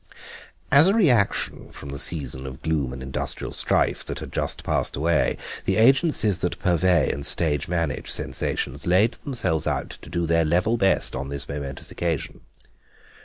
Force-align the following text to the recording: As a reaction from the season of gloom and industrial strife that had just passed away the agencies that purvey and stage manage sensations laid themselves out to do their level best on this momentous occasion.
As 0.71 0.87
a 0.87 0.95
reaction 0.95 1.71
from 1.71 1.89
the 1.89 1.99
season 1.99 2.47
of 2.47 2.63
gloom 2.63 2.91
and 2.91 3.03
industrial 3.03 3.53
strife 3.53 4.03
that 4.05 4.17
had 4.17 4.33
just 4.33 4.63
passed 4.63 4.95
away 4.95 5.37
the 5.65 5.75
agencies 5.77 6.39
that 6.39 6.57
purvey 6.57 7.11
and 7.11 7.23
stage 7.23 7.67
manage 7.67 8.09
sensations 8.09 8.87
laid 8.87 9.13
themselves 9.23 9.67
out 9.67 9.91
to 9.91 10.09
do 10.09 10.25
their 10.25 10.43
level 10.43 10.75
best 10.75 11.15
on 11.15 11.29
this 11.29 11.47
momentous 11.47 11.91
occasion. 11.91 12.41